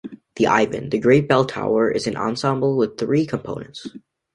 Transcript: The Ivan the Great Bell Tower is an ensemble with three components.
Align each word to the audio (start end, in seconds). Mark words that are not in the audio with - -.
The 0.37 0.47
Ivan 0.47 0.89
the 0.89 0.97
Great 0.97 1.27
Bell 1.27 1.45
Tower 1.45 1.91
is 1.91 2.07
an 2.07 2.15
ensemble 2.17 2.75
with 2.75 2.97
three 2.97 3.23
components. 3.27 3.85